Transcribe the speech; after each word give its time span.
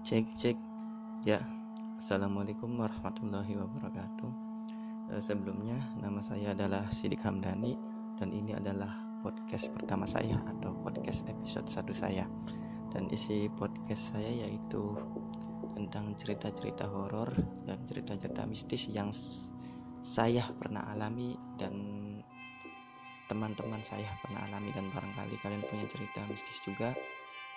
cek 0.00 0.32
cek. 0.32 0.56
Ya 1.28 1.36
assalamualaikum 2.00 2.72
warahmatullahi 2.80 3.52
wabarakatuh. 3.52 4.32
E, 5.12 5.20
sebelumnya 5.20 5.76
nama 6.00 6.24
saya 6.24 6.56
adalah 6.56 6.88
Sidik 6.88 7.20
Hamdani 7.20 7.76
dan 8.16 8.32
ini 8.32 8.56
adalah 8.56 8.96
podcast 9.20 9.68
pertama 9.76 10.08
saya 10.08 10.40
atau 10.48 10.72
podcast 10.80 11.28
episode 11.28 11.68
satu 11.68 11.92
saya. 11.92 12.24
Dan 12.88 13.12
isi 13.12 13.52
podcast 13.52 14.16
saya 14.16 14.32
yaitu 14.32 14.96
tentang 15.76 16.16
cerita-cerita 16.16 16.88
horor 16.88 17.36
dan 17.68 17.84
cerita-cerita 17.84 18.48
mistis 18.48 18.88
yang 18.88 19.12
saya 20.00 20.48
pernah 20.56 20.96
alami 20.96 21.36
dan 21.60 21.76
teman-teman 23.28 23.84
saya 23.84 24.08
pernah 24.24 24.48
alami 24.48 24.72
dan 24.72 24.88
barangkali 24.88 25.36
kalian 25.44 25.62
punya 25.68 25.84
cerita 25.86 26.24
mistis 26.24 26.56
juga 26.64 26.96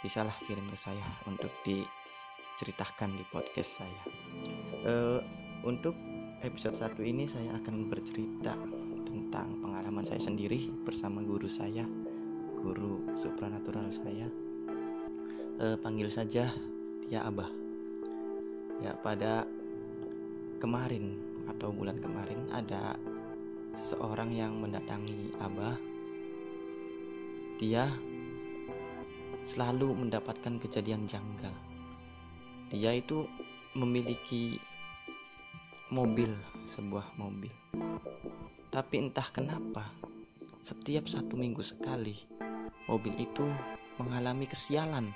bisalah 0.03 0.35
kirim 0.43 0.67
ke 0.67 0.75
saya 0.75 1.07
untuk 1.23 1.49
diceritakan 2.53 3.17
di 3.17 3.25
podcast 3.33 3.81
saya. 3.81 4.03
Uh, 4.85 5.19
untuk 5.65 5.97
episode 6.45 6.77
satu 6.77 7.01
ini 7.01 7.25
saya 7.25 7.57
akan 7.57 7.89
bercerita 7.89 8.53
tentang 9.09 9.57
pengalaman 9.57 10.05
saya 10.05 10.21
sendiri 10.21 10.69
bersama 10.85 11.25
guru 11.25 11.49
saya, 11.49 11.81
guru 12.61 13.09
supranatural 13.17 13.89
saya. 13.89 14.29
Uh, 15.57 15.73
panggil 15.81 16.13
saja 16.13 16.53
dia 17.09 17.21
Abah. 17.25 17.49
Ya 18.85 18.93
pada 19.01 19.49
kemarin 20.61 21.17
atau 21.49 21.73
bulan 21.73 21.97
kemarin 21.97 22.37
ada 22.53 22.93
seseorang 23.73 24.29
yang 24.29 24.61
mendatangi 24.61 25.33
Abah. 25.41 25.81
Dia 27.57 27.89
selalu 29.41 30.05
mendapatkan 30.05 30.61
kejadian 30.61 31.09
janggal. 31.09 31.72
Dia 32.73 32.97
itu 32.97 33.29
memiliki 33.77 34.57
mobil, 35.93 36.33
sebuah 36.65 37.13
mobil. 37.21 37.53
Tapi 38.73 38.97
entah 38.97 39.29
kenapa, 39.29 39.93
setiap 40.65 41.05
satu 41.05 41.37
minggu 41.37 41.61
sekali, 41.61 42.17
mobil 42.89 43.13
itu 43.21 43.45
mengalami 44.01 44.49
kesialan. 44.49 45.13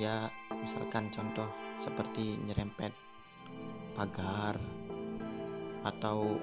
Ya, 0.00 0.32
misalkan 0.56 1.12
contoh 1.12 1.46
seperti 1.76 2.40
nyerempet 2.40 2.96
pagar 3.92 4.56
atau 5.84 6.40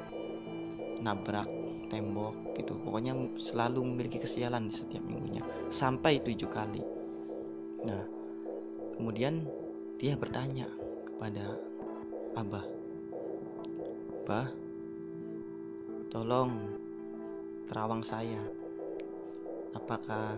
nabrak 1.04 1.50
tembok 1.92 2.58
gitu 2.58 2.80
pokoknya 2.82 3.14
selalu 3.38 3.86
memiliki 3.86 4.18
kesialan 4.18 4.72
di 4.72 4.74
setiap 4.74 5.04
minggunya 5.06 5.46
sampai 5.70 6.24
tujuh 6.24 6.50
kali 6.50 6.82
nah 7.86 8.02
kemudian 8.98 9.46
dia 9.98 10.14
bertanya 10.18 10.70
kepada 11.06 11.58
abah 12.38 12.66
bah 14.24 14.50
tolong 16.14 16.58
terawang 17.66 18.06
saya 18.06 18.42
apakah 19.74 20.38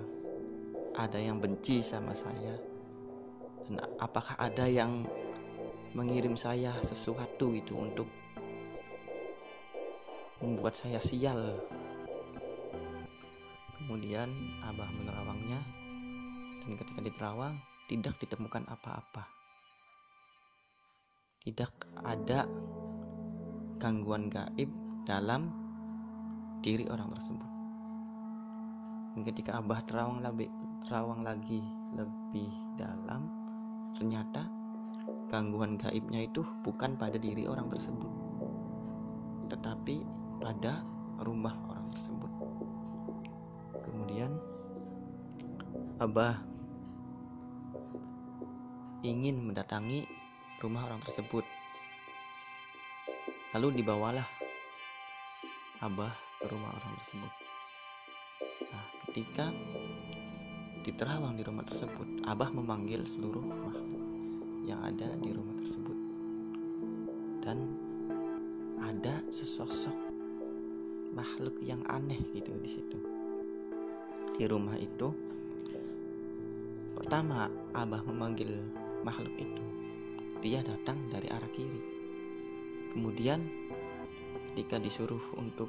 ada 0.96 1.20
yang 1.20 1.38
benci 1.44 1.84
sama 1.84 2.16
saya 2.16 2.56
dan 3.68 3.84
apakah 4.00 4.40
ada 4.40 4.70
yang 4.70 5.04
mengirim 5.96 6.36
saya 6.36 6.76
sesuatu 6.84 7.56
itu 7.56 7.72
untuk 7.72 8.08
membuat 10.44 10.76
saya 10.76 11.00
sial. 11.00 11.64
Kemudian 13.80 14.30
Abah 14.66 14.90
menerawangnya 14.92 15.62
dan 16.66 16.72
ketika 16.76 17.00
diterawang 17.00 17.56
tidak 17.88 18.18
ditemukan 18.20 18.66
apa-apa. 18.68 19.35
Tidak 21.46 22.02
ada 22.02 22.42
gangguan 23.78 24.34
gaib 24.34 24.66
dalam 25.06 25.54
diri 26.66 26.90
orang 26.90 27.14
tersebut. 27.14 27.52
Dan 29.14 29.22
ketika 29.22 29.62
Abah 29.62 29.86
terawang 29.86 30.26
lebih 30.26 30.50
terawang 30.82 31.22
lagi 31.22 31.62
lebih 31.94 32.50
dalam, 32.82 33.30
ternyata 33.94 34.50
gangguan 35.30 35.78
gaibnya 35.78 36.26
itu 36.26 36.42
bukan 36.66 36.98
pada 36.98 37.22
diri 37.22 37.46
orang 37.46 37.70
tersebut, 37.70 38.10
tetapi 39.54 40.02
pada 40.42 40.82
rumah 41.22 41.54
orang 41.70 41.94
tersebut. 41.94 42.32
Kemudian 43.86 44.34
Abah 46.02 46.42
ingin 49.06 49.46
mendatangi 49.46 50.10
rumah 50.60 50.90
orang 50.90 51.00
tersebut. 51.06 51.45
Lalu 53.56 53.80
dibawalah 53.80 54.28
Abah 55.80 56.12
ke 56.40 56.46
rumah 56.52 56.76
orang 56.76 56.94
tersebut. 57.00 57.34
Nah, 58.72 58.86
ketika 59.08 59.52
diterawang 60.84 61.40
di 61.40 61.44
rumah 61.48 61.64
tersebut, 61.64 62.20
Abah 62.28 62.52
memanggil 62.52 63.08
seluruh 63.08 63.44
makhluk 63.44 64.04
yang 64.68 64.84
ada 64.84 65.08
di 65.24 65.32
rumah 65.32 65.56
tersebut. 65.64 65.98
Dan 67.40 67.58
ada 68.82 69.24
sesosok 69.32 69.96
makhluk 71.16 71.56
yang 71.64 71.80
aneh 71.88 72.20
gitu 72.36 72.52
di 72.60 72.68
situ 72.68 73.00
di 74.36 74.44
rumah 74.52 74.76
itu 74.76 75.16
pertama 76.92 77.48
abah 77.72 78.04
memanggil 78.04 78.52
makhluk 79.08 79.32
itu 79.40 79.64
dia 80.44 80.60
datang 80.60 81.00
dari 81.08 81.32
arah 81.32 81.48
kiri 81.56 81.95
kemudian 82.96 83.44
ketika 84.56 84.80
disuruh 84.80 85.20
untuk 85.36 85.68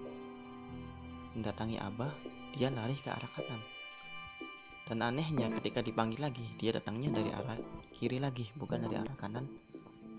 mendatangi 1.34 1.82
abah 1.82 2.14
dia 2.54 2.70
lari 2.70 2.94
ke 2.94 3.10
arah 3.10 3.26
kanan. 3.34 3.58
Dan 4.86 5.02
anehnya 5.02 5.50
ketika 5.58 5.82
dipanggil 5.82 6.22
lagi 6.22 6.46
dia 6.54 6.70
datangnya 6.70 7.18
dari 7.18 7.34
arah 7.34 7.58
kiri 7.90 8.22
lagi 8.22 8.46
bukan 8.54 8.86
dari 8.86 8.94
arah 8.94 9.18
kanan 9.18 9.50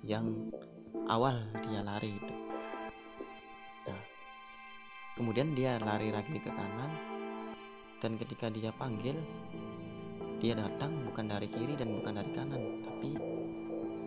yang 0.03 0.51
awal 1.07 1.39
dia 1.63 1.79
lari 1.79 2.11
itu. 2.11 2.35
Kemudian 5.15 5.55
dia 5.55 5.79
lari 5.79 6.11
lagi 6.13 6.35
ke 6.37 6.51
kanan 6.51 6.91
dan 8.03 8.19
ketika 8.21 8.51
dia 8.53 8.69
panggil 8.75 9.17
dia 10.37 10.53
datang 10.53 10.93
bukan 11.09 11.25
dari 11.25 11.49
kiri 11.49 11.73
dan 11.73 11.97
bukan 11.97 12.21
dari 12.21 12.31
kanan 12.35 12.61
tapi 12.85 13.17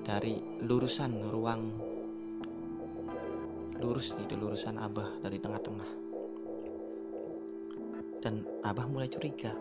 dari 0.07 0.39
lurusan 0.63 1.19
ruang 1.27 1.90
lurus 3.81 4.13
itu 4.21 4.37
lurusan 4.37 4.77
Abah 4.77 5.09
dari 5.25 5.41
tengah-tengah. 5.41 5.91
Dan 8.21 8.45
Abah 8.61 8.85
mulai 8.85 9.09
curiga 9.09 9.57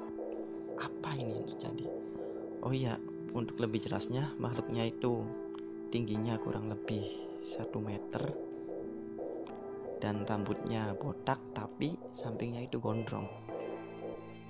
apa 0.75 1.15
ini 1.15 1.39
yang 1.39 1.47
terjadi? 1.47 1.87
Oh 2.59 2.75
iya 2.75 2.99
untuk 3.31 3.55
lebih 3.63 3.79
jelasnya 3.79 4.35
makhluknya 4.35 4.91
itu 4.91 5.23
tingginya 5.87 6.35
kurang 6.35 6.67
lebih 6.67 7.07
satu 7.39 7.79
meter 7.79 8.35
dan 10.03 10.27
rambutnya 10.27 10.91
botak 10.99 11.39
tapi 11.55 11.95
sampingnya 12.11 12.67
itu 12.67 12.83
gondrong. 12.83 13.27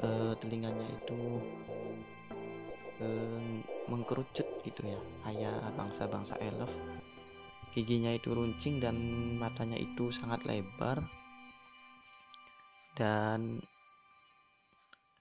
E, 0.02 0.34
telinganya 0.42 0.90
itu 0.90 1.20
e, 2.98 3.08
mengkerucut 3.86 4.48
gitu 4.66 4.82
ya 4.90 4.98
kayak 5.22 5.62
bangsa-bangsa 5.78 6.42
elf 6.42 6.74
giginya 7.70 8.10
itu 8.10 8.34
runcing 8.34 8.82
dan 8.82 8.98
matanya 9.38 9.78
itu 9.78 10.10
sangat 10.10 10.42
lebar 10.46 11.06
dan 12.98 13.62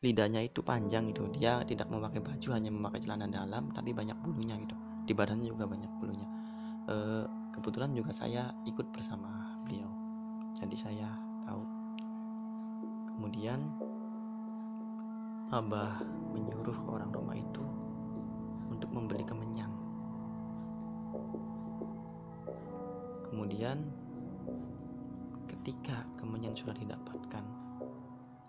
lidahnya 0.01 0.47
itu 0.47 0.65
panjang 0.65 1.11
gitu. 1.13 1.29
Dia 1.35 1.63
tidak 1.67 1.91
memakai 1.91 2.23
baju 2.23 2.49
hanya 2.55 2.71
memakai 2.73 3.03
celana 3.03 3.29
dalam 3.29 3.71
tapi 3.75 3.93
banyak 3.93 4.17
bulunya 4.23 4.57
gitu. 4.59 4.77
Di 5.05 5.13
badannya 5.13 5.49
juga 5.49 5.65
banyak 5.69 5.91
bulunya. 6.01 6.29
E, 6.89 6.97
kebetulan 7.55 7.93
juga 7.93 8.11
saya 8.15 8.51
ikut 8.65 8.89
bersama 8.95 9.59
beliau. 9.67 9.91
Jadi 10.59 10.77
saya 10.79 11.09
tahu. 11.45 11.63
Kemudian 13.15 13.61
Abah 15.49 16.05
menyuruh 16.37 16.77
orang 16.93 17.09
rumah 17.09 17.33
itu 17.33 17.65
untuk 18.69 18.93
membeli 18.93 19.25
kemenyan 19.25 19.78
kemudian 23.39 23.79
ketika 25.47 26.03
kemenyan 26.19 26.59
sudah 26.59 26.75
didapatkan 26.75 27.47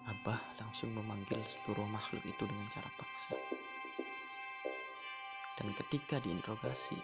Abah 0.09 0.41
langsung 0.57 0.97
memanggil 0.97 1.37
seluruh 1.45 1.85
makhluk 1.85 2.25
itu 2.25 2.41
dengan 2.49 2.65
cara 2.73 2.89
paksa 2.97 3.37
dan 5.61 5.77
ketika 5.77 6.17
diinterogasi 6.17 6.97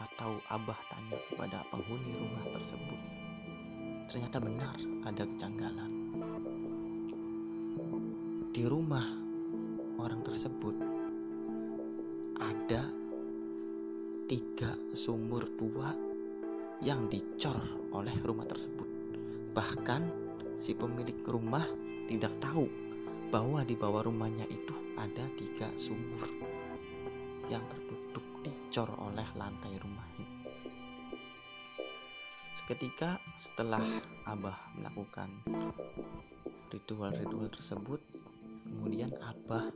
atau 0.00 0.40
Abah 0.48 0.80
tanya 0.88 1.20
kepada 1.28 1.60
penghuni 1.68 2.16
rumah 2.16 2.40
tersebut 2.56 3.00
ternyata 4.08 4.40
benar 4.40 4.76
ada 5.04 5.28
kejanggalan. 5.28 5.92
Di 8.48 8.64
rumah 8.64 9.04
orang 10.00 10.24
tersebut 10.24 10.72
ada 12.40 12.88
tiga 14.24 14.72
sumur 14.96 15.44
tua 15.60 16.05
yang 16.84 17.08
dicor 17.08 17.56
oleh 17.92 18.12
rumah 18.20 18.44
tersebut. 18.44 18.88
Bahkan 19.56 20.02
si 20.60 20.76
pemilik 20.76 21.16
rumah 21.28 21.64
tidak 22.08 22.32
tahu 22.40 22.68
bahwa 23.32 23.64
di 23.66 23.74
bawah 23.74 24.06
rumahnya 24.06 24.44
itu 24.46 24.74
ada 24.96 25.24
tiga 25.36 25.68
sumur 25.76 26.24
yang 27.50 27.62
tertutup 27.68 28.24
dicor 28.42 28.88
oleh 29.00 29.26
lantai 29.34 29.74
rumah 29.80 30.06
ini. 30.16 30.36
Seketika 32.56 33.20
setelah 33.36 33.84
Abah 34.24 34.56
melakukan 34.72 35.44
ritual-ritual 36.72 37.52
tersebut, 37.52 38.00
kemudian 38.64 39.12
Abah 39.20 39.68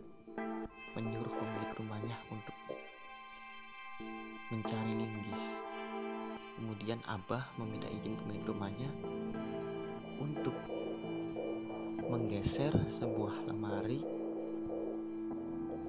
menyuruh 0.97 1.33
pemilik 1.33 1.73
rumahnya 1.77 2.17
untuk 2.33 2.57
mencari 4.51 4.97
linggis. 4.97 5.70
Kemudian 6.61 7.01
Abah 7.09 7.57
meminta 7.57 7.89
izin 7.89 8.21
pemilik 8.21 8.45
rumahnya 8.45 8.93
untuk 10.21 10.53
menggeser 12.05 12.77
sebuah 12.85 13.49
lemari 13.49 14.05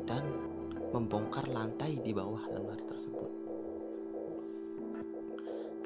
dan 0.08 0.24
membongkar 0.96 1.52
lantai 1.52 2.00
di 2.00 2.16
bawah 2.16 2.48
lemari 2.56 2.88
tersebut. 2.88 3.32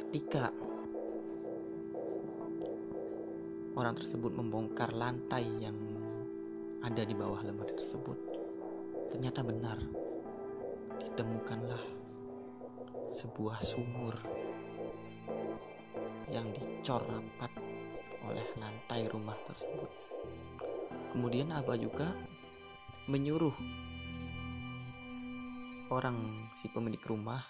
Ketika 0.05 0.53
orang 3.73 3.97
tersebut 3.97 4.37
membongkar 4.37 4.93
lantai 4.93 5.49
yang 5.65 5.77
ada 6.85 7.01
di 7.01 7.17
bawah 7.17 7.41
lemari 7.41 7.73
tersebut, 7.73 8.21
ternyata 9.09 9.41
benar 9.41 9.81
ditemukanlah 11.01 11.81
sebuah 13.09 13.65
sumur 13.65 14.44
yang 16.29 16.49
dicor 16.53 17.01
rapat 17.05 17.51
oleh 18.25 18.45
lantai 18.57 19.05
rumah 19.09 19.37
tersebut. 19.45 19.89
Kemudian 21.13 21.53
Abah 21.53 21.77
juga 21.77 22.11
menyuruh 23.05 23.53
orang 25.93 26.49
si 26.57 26.65
pemilik 26.73 27.01
rumah 27.05 27.45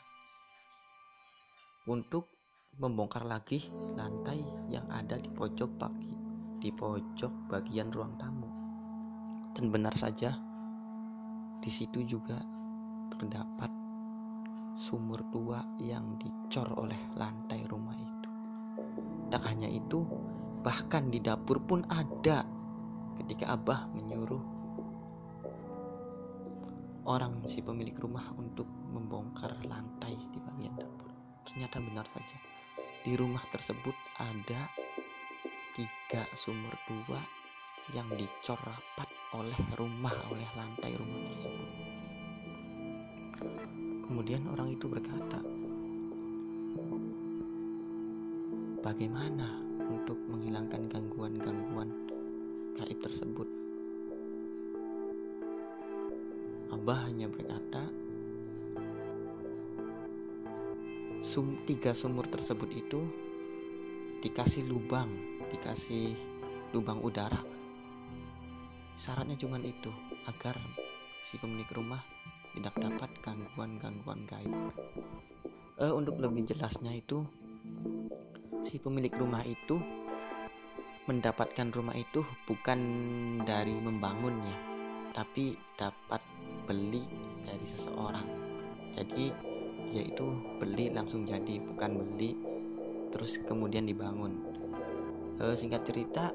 untuk 1.87 2.27
membongkar 2.75 3.23
lagi 3.23 3.71
lantai 3.95 4.43
yang 4.67 4.83
ada 4.91 5.15
di 5.15 5.31
pojok 5.31 5.71
pagi 5.79 6.11
di 6.59 6.73
pojok 6.73 7.47
bagian 7.47 7.93
ruang 7.93 8.19
tamu. 8.19 8.49
Dan 9.55 9.71
benar 9.71 9.95
saja 9.95 10.35
di 11.63 11.71
situ 11.71 12.03
juga 12.03 12.35
terdapat 13.15 13.71
sumur 14.75 15.23
tua 15.31 15.63
yang 15.79 16.19
dicor 16.19 16.67
oleh 16.75 16.99
lantai 17.15 17.63
rumah 17.63 17.95
itu. 17.95 18.14
Tak 19.33 19.41
hanya 19.51 19.67
itu, 19.67 20.05
bahkan 20.61 21.09
di 21.09 21.19
dapur 21.19 21.61
pun 21.61 21.85
ada 21.89 22.45
ketika 23.21 23.55
Abah 23.55 23.89
menyuruh 23.91 24.43
orang 27.05 27.45
si 27.45 27.61
pemilik 27.61 27.93
rumah 28.01 28.33
untuk 28.35 28.65
membongkar 28.65 29.53
lantai 29.69 30.17
di 30.33 30.39
bagian 30.41 30.73
dapur. 30.73 31.13
Ternyata 31.45 31.77
benar 31.77 32.05
saja, 32.09 32.37
di 33.05 33.13
rumah 33.13 33.45
tersebut 33.53 33.93
ada 34.17 34.65
tiga 35.77 36.25
sumur 36.33 36.73
tua 36.89 37.21
yang 37.93 38.09
dicor 38.17 38.57
rapat 38.57 39.09
oleh 39.37 39.59
rumah, 39.77 40.15
oleh 40.33 40.47
lantai 40.57 40.97
rumah 40.97 41.21
tersebut. 41.29 41.69
Kemudian 44.01 44.49
orang 44.49 44.73
itu 44.73 44.89
berkata, 44.89 45.43
"Bagaimana 48.85 49.65
untuk 49.89 50.21
menghilangkan 50.29 50.85
gangguan-gangguan 50.85 51.89
gaib 52.77 53.01
tersebut?" 53.01 53.49
Abah 56.69 57.09
hanya 57.09 57.25
berkata, 57.25 57.89
"Sum 61.17 61.65
tiga 61.65 61.97
sumur 61.97 62.29
tersebut 62.29 62.69
itu 62.77 63.01
dikasih 64.21 64.69
lubang, 64.69 65.09
dikasih 65.49 66.13
lubang 66.73 67.01
udara. 67.01 67.41
Syaratnya 68.97 69.37
cuma 69.37 69.61
itu, 69.61 69.89
agar 70.25 70.61
si 71.21 71.41
pemilik 71.41 71.69
rumah 71.73 72.01
tidak 72.57 72.73
dapat 72.79 73.09
gangguan-gangguan 73.21 74.25
gaib. 74.25 74.53
Uh, 75.75 75.93
untuk 75.93 76.17
lebih 76.17 76.47
jelasnya 76.47 76.95
itu, 76.95 77.27
si 78.65 78.81
pemilik 78.81 79.13
rumah 79.13 79.45
itu 79.45 79.77
mendapatkan 81.05 81.69
rumah 81.69 81.93
itu 81.93 82.25
bukan 82.49 82.81
dari 83.45 83.77
membangunnya, 83.77 84.57
tapi 85.13 85.53
dapat 85.77 86.17
beli 86.65 87.05
dari 87.45 87.61
seseorang. 87.61 88.25
Jadi 88.89 89.29
dia 89.93 90.01
itu 90.01 90.25
beli 90.57 90.89
langsung 90.89 91.29
jadi, 91.29 91.61
bukan 91.61 92.01
beli 92.01 92.33
terus 93.13 93.37
kemudian 93.45 93.85
dibangun. 93.85 94.33
Uh, 95.37 95.53
singkat 95.53 95.85
cerita, 95.85 96.33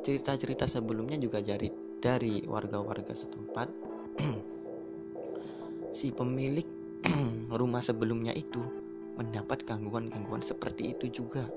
cerita-cerita 0.00 0.64
sebelumnya 0.64 1.20
juga 1.20 1.44
dari 1.44 1.68
dari 2.00 2.48
warga-warga 2.48 3.12
setempat 3.12 3.68
si 6.00 6.16
pemilik 6.16 6.64
rumah 7.60 7.84
sebelumnya 7.84 8.32
itu 8.32 8.85
mendapat 9.16 9.64
gangguan-gangguan 9.64 10.44
seperti 10.44 10.92
itu 10.92 11.24
juga. 11.24 11.48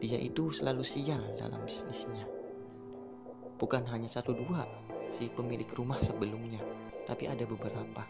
Dia 0.00 0.16
itu 0.20 0.52
selalu 0.52 0.84
sial 0.84 1.20
dalam 1.36 1.64
bisnisnya. 1.64 2.24
Bukan 3.56 3.84
hanya 3.88 4.08
satu 4.08 4.32
dua 4.32 4.64
si 5.12 5.28
pemilik 5.28 5.68
rumah 5.72 6.00
sebelumnya, 6.00 6.60
tapi 7.04 7.28
ada 7.28 7.44
beberapa. 7.44 8.04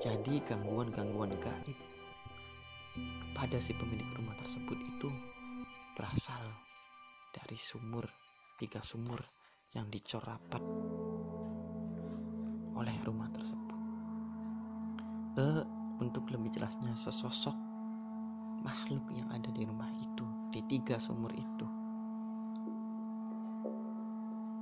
Jadi 0.00 0.40
gangguan-gangguan 0.44 1.36
gaib 1.40 1.78
kepada 2.96 3.56
si 3.60 3.72
pemilik 3.76 4.08
rumah 4.16 4.36
tersebut 4.36 4.76
itu 4.76 5.08
berasal 5.96 6.44
dari 7.32 7.56
sumur, 7.56 8.04
tiga 8.60 8.80
sumur 8.84 9.20
yang 9.72 9.88
dicor 9.88 10.20
rapat 10.20 10.60
oleh 12.76 12.96
rumah 13.04 13.28
tersebut. 13.32 13.71
Uh, 15.32 15.64
untuk 15.96 16.28
lebih 16.28 16.52
jelasnya 16.52 16.92
sesosok 16.92 17.56
makhluk 18.60 19.00
yang 19.16 19.24
ada 19.32 19.48
di 19.48 19.64
rumah 19.64 19.88
itu 19.96 20.28
di 20.52 20.60
tiga 20.68 21.00
sumur 21.00 21.32
itu. 21.32 21.66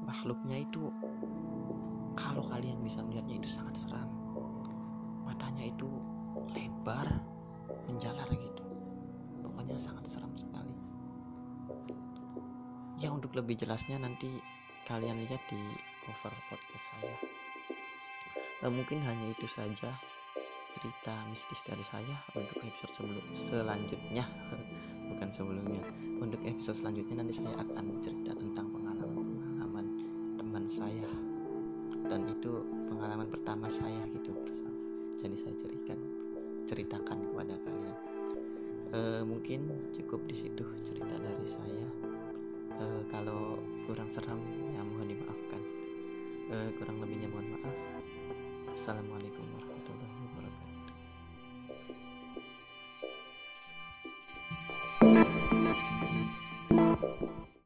Makhluknya 0.07 0.63
itu 0.63 0.95
kalau 2.15 2.47
kalian 2.47 2.79
bisa 2.87 3.03
melihatnya 3.03 3.43
itu 3.43 3.51
sangat 3.51 3.83
seram. 3.83 4.11
Matanya 5.27 5.75
itu 5.75 5.91
lebar 6.55 7.19
menjalar 7.91 8.31
gitu. 8.31 8.65
Pokoknya 9.43 9.75
sangat 9.75 10.07
seram 10.07 10.33
sekali. 10.39 10.75
Ya 13.03 13.11
untuk 13.11 13.35
lebih 13.35 13.59
jelasnya 13.59 13.99
nanti 13.99 14.39
kalian 14.87 15.19
lihat 15.27 15.43
di 15.51 15.61
cover 16.07 16.33
podcast 16.47 16.95
saya. 16.95 17.17
Nah, 18.61 18.69
mungkin 18.69 19.01
hanya 19.01 19.33
itu 19.33 19.49
saja 19.49 19.97
cerita 20.71 21.15
mistis 21.27 21.61
dari 21.67 21.83
saya 21.83 22.17
untuk 22.39 22.63
episode 22.63 22.93
sebelum 22.95 23.27
selanjutnya. 23.35 24.25
Bukan 25.11 25.29
sebelumnya. 25.29 25.83
Untuk 26.23 26.39
episode 26.47 26.79
selanjutnya 26.79 27.21
nanti 27.21 27.35
saya 27.35 27.59
akan 27.59 27.99
cerita 27.99 28.31
tentang 28.39 28.71
pengalaman-pengalaman 28.71 29.87
teman 30.39 30.65
saya. 30.71 31.11
Dan 32.07 32.31
itu 32.31 32.63
pengalaman 32.87 33.27
pertama 33.27 33.67
saya 33.67 34.07
hidup 34.15 34.39
bersama. 34.47 34.79
Jadi 35.19 35.37
saya 35.37 35.55
ceritakan 35.59 35.99
ceritakan 36.71 37.19
kepada 37.27 37.55
kalian. 37.67 37.99
E, 38.95 39.01
mungkin 39.27 39.91
cukup 39.91 40.23
di 40.31 40.35
situ 40.39 40.63
cerita 40.87 41.19
dari 41.19 41.47
saya. 41.47 41.89
E, 42.79 42.85
kalau 43.11 43.59
kurang 43.91 44.07
seram 44.07 44.39
ya 44.71 44.87
mohon 44.87 45.11
dimaafkan. 45.11 45.63
E, 46.51 46.57
kurang 46.79 47.03
lebihnya 47.03 47.27
mohon 47.27 47.59
maaf. 47.59 47.77
Assalamualaikum 48.71 49.43
warahmatullahi 49.51 49.70